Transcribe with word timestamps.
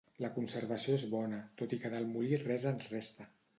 La 0.23 0.29
conservació 0.37 0.95
és 0.99 1.03
bona, 1.11 1.43
tot 1.63 1.77
i 1.79 1.81
que 1.85 1.93
del 1.97 2.11
molí 2.17 2.43
res 2.47 2.69
ens 2.75 2.91
resta. 2.99 3.33